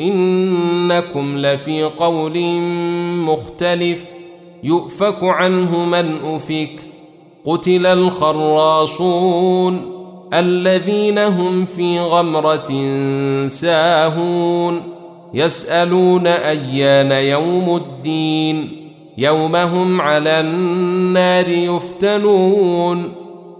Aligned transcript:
إنكم 0.00 1.38
لفي 1.38 1.82
قول 1.82 2.38
مختلف 3.24 4.08
يؤفك 4.62 5.24
عنه 5.24 5.84
من 5.84 6.16
أفك 6.24 6.80
قتل 7.46 7.86
الخراصون 7.86 9.92
الذين 10.34 11.18
هم 11.18 11.64
في 11.64 12.00
غمرة 12.00 12.68
ساهون 13.46 14.82
يسألون 15.34 16.26
أيان 16.26 17.12
يوم 17.12 17.76
الدين 17.76 18.82
يوم 19.18 19.56
هم 19.56 20.00
على 20.00 20.40
النار 20.40 21.48
يفتنون 21.48 23.21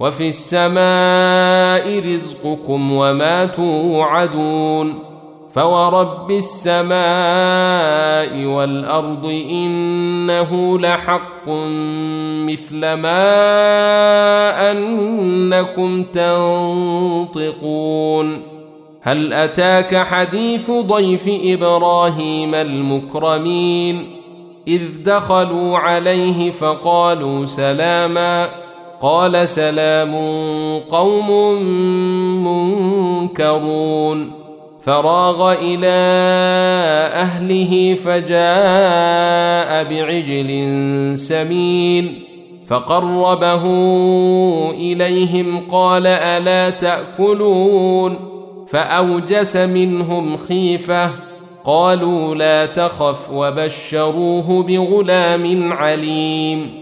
وفي 0.00 0.28
السماء 0.28 2.14
رزقكم 2.14 2.92
وما 2.92 3.46
توعدون 3.46 5.12
فورب 5.52 6.30
السماء 6.30 6.94
والأرض 8.44 9.26
إنه 9.50 10.78
لحق 10.78 11.48
مثل 12.48 12.80
ما 12.80 13.50
أنكم 14.70 16.02
تنطقون 17.32 18.42
هل 19.00 19.32
أتاك 19.32 19.96
حديث 19.96 20.70
ضيف 20.70 21.24
إبراهيم 21.28 22.54
المكرمين 22.54 24.06
إذ 24.68 24.82
دخلوا 25.04 25.78
عليه 25.78 26.50
فقالوا 26.50 27.46
سلاما 27.46 28.61
قال 29.02 29.48
سلام 29.48 30.14
قوم 30.90 31.52
منكرون. 33.28 34.30
فراغ 34.82 35.52
إلى 35.52 35.86
أهله 37.14 37.94
فجاء 37.94 39.84
بعجل 39.84 40.50
سمين. 41.18 42.24
فقربه 42.66 43.64
إليهم 44.70 45.60
قال 45.70 46.06
ألا 46.06 46.70
تأكلون؟ 46.70 48.16
فأوجس 48.68 49.56
منهم 49.56 50.36
خيفة. 50.36 51.10
قالوا 51.64 52.34
لا 52.34 52.66
تخف 52.66 53.30
وبشروه 53.32 54.62
بغلام 54.62 55.72
عليم. 55.72 56.81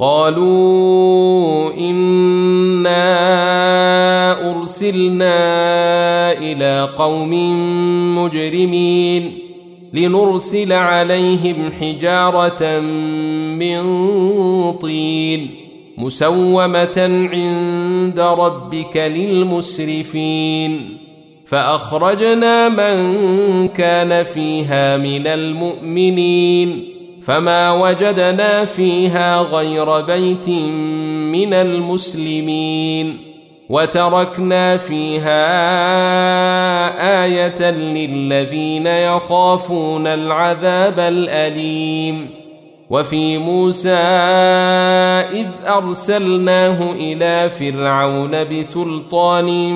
قالوا 0.00 1.72
انا 1.74 3.00
ارسلنا 4.50 5.32
إلى 6.32 6.88
قوم 6.98 7.32
مجرمين 8.18 9.38
لنرسل 9.92 10.72
عليهم 10.72 11.72
حجاره 11.80 12.80
من 13.60 13.82
طين 14.72 15.50
مسومه 15.98 17.28
عند 17.32 18.20
ربك 18.20 18.96
للمسرفين 18.96 20.70
فاخرجنا 21.46 22.68
من 22.68 23.68
كان 23.68 24.24
فيها 24.24 24.96
من 24.96 25.26
المؤمنين 25.26 26.99
فما 27.22 27.72
وجدنا 27.72 28.64
فيها 28.64 29.40
غير 29.40 30.00
بيت 30.00 30.48
من 30.48 31.52
المسلمين 31.52 33.18
وتركنا 33.68 34.76
فيها 34.76 35.40
آية 37.24 37.70
للذين 37.70 38.86
يخافون 38.86 40.06
العذاب 40.06 40.98
الأليم. 40.98 42.30
وفي 42.90 43.38
موسى 43.38 43.88
إذ 45.32 45.46
أرسلناه 45.66 46.92
إلى 46.92 47.50
فرعون 47.50 48.44
بسلطان 48.44 49.72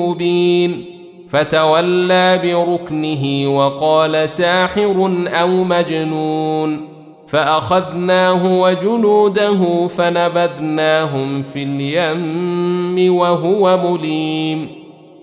مبين. 0.00 0.84
فتولى 1.28 2.40
بركنه 2.44 3.48
وقال 3.56 4.30
ساحر 4.30 5.26
أو 5.26 5.64
مجنون 5.64 6.88
فأخذناه 7.28 8.60
وجنوده 8.60 9.86
فنبذناهم 9.86 11.42
في 11.42 11.62
اليم 11.62 13.14
وهو 13.16 13.92
مليم 13.92 14.68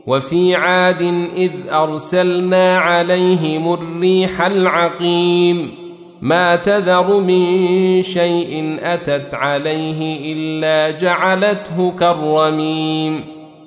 وفي 0.07 0.55
عاد 0.55 1.01
إذ 1.37 1.51
أرسلنا 1.71 2.77
عليهم 2.77 3.73
الريح 3.73 4.41
العقيم 4.41 5.71
ما 6.21 6.55
تذر 6.55 7.19
من 7.19 8.01
شيء 8.01 8.77
أتت 8.81 9.33
عليه 9.33 10.33
إلا 10.33 10.99
جعلته 10.99 11.93
كالرميم 11.99 13.34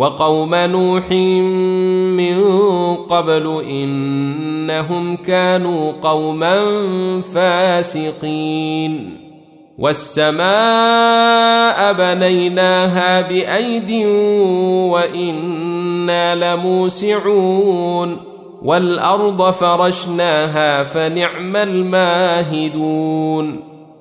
وقوم 0.00 0.54
نوح 0.54 1.10
من 2.16 2.40
قبل 2.96 3.62
إنهم 3.70 5.16
كانوا 5.16 5.92
قوما 6.02 6.62
فاسقين. 7.34 9.20
والسماء 9.78 11.92
بنيناها 11.92 13.20
بأيد 13.20 14.06
وإنا 14.92 16.54
لموسعون. 16.54 18.16
والأرض 18.62 19.50
فرشناها 19.50 20.84
فنعم 20.84 21.56
الماهدون. 21.56 23.69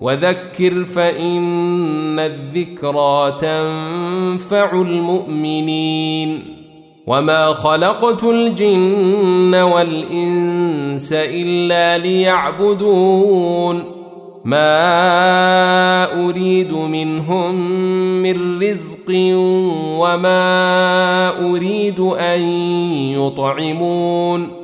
وذكر 0.00 0.84
فإن 0.84 2.18
الذكرى 2.18 3.32
تنفع 3.40 4.72
المؤمنين. 4.72 6.54
وما 7.06 7.52
خلقت 7.52 8.24
الجن 8.24 9.54
والإنس 9.54 11.12
إلا 11.12 11.98
ليعبدون. 11.98 13.84
ما 14.44 16.26
أريد 16.26 16.72
منهم 16.72 17.54
من 18.22 18.62
رزق 18.62 19.10
وما 20.00 21.50
أريد 21.50 22.00
أن 22.00 22.40
يطعمون. 23.10 24.63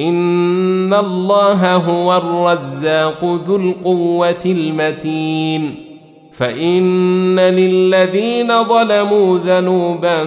ان 0.00 0.94
الله 0.94 1.74
هو 1.76 2.16
الرزاق 2.16 3.24
ذو 3.24 3.56
القوه 3.56 4.44
المتين 4.46 5.74
فان 6.32 7.40
للذين 7.40 8.64
ظلموا 8.64 9.38
ذنوبا 9.38 10.24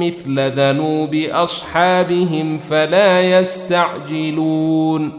مثل 0.00 0.40
ذنوب 0.50 1.14
اصحابهم 1.14 2.58
فلا 2.58 3.38
يستعجلون 3.38 5.12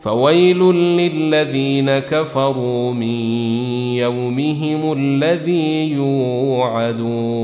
فويل 0.00 0.58
للذين 0.74 1.98
كفروا 1.98 2.92
من 2.92 3.20
يومهم 3.96 4.92
الذي 4.92 5.90
يوعدون 5.92 7.36